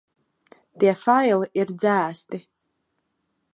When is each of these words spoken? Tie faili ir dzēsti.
Tie 0.83 0.93
faili 1.01 1.49
ir 1.63 1.75
dzēsti. 1.83 2.43